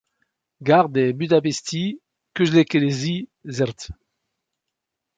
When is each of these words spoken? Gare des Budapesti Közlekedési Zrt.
Gare 0.63 0.89
des 0.89 1.13
Budapesti 1.13 2.01
Közlekedési 2.33 3.29
Zrt. 3.45 3.91